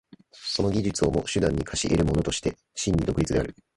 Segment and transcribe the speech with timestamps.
[0.31, 3.55] その技術をも手段に化し得るものとして真に独立である。